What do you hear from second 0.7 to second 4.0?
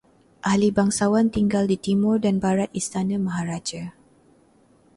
bangsawan tinggal di timur dan barat istana maharaja